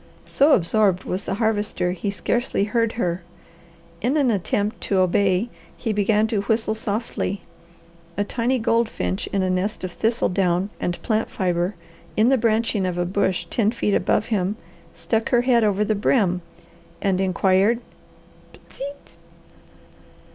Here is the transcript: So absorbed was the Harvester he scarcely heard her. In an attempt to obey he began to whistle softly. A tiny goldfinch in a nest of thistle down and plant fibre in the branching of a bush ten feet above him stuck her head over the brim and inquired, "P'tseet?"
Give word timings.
So 0.25 0.53
absorbed 0.53 1.03
was 1.03 1.25
the 1.25 1.35
Harvester 1.35 1.91
he 1.91 2.09
scarcely 2.09 2.63
heard 2.63 2.93
her. 2.93 3.21
In 4.01 4.17
an 4.17 4.31
attempt 4.31 4.81
to 4.85 4.97
obey 4.97 5.49
he 5.77 5.93
began 5.93 6.25
to 6.25 6.41
whistle 6.41 6.73
softly. 6.73 7.43
A 8.17 8.23
tiny 8.23 8.57
goldfinch 8.57 9.27
in 9.27 9.43
a 9.43 9.49
nest 9.51 9.83
of 9.83 9.91
thistle 9.91 10.29
down 10.29 10.71
and 10.79 10.99
plant 11.03 11.29
fibre 11.29 11.75
in 12.17 12.29
the 12.29 12.39
branching 12.39 12.87
of 12.87 12.97
a 12.97 13.05
bush 13.05 13.45
ten 13.51 13.69
feet 13.69 13.93
above 13.93 14.25
him 14.29 14.55
stuck 14.95 15.29
her 15.29 15.41
head 15.41 15.63
over 15.63 15.85
the 15.85 15.93
brim 15.93 16.41
and 16.99 17.21
inquired, 17.21 17.79
"P'tseet?" 18.53 19.17